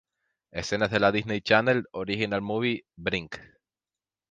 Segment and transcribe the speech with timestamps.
[0.49, 3.35] Escenas de la Disney Channel Original Movie "Brink!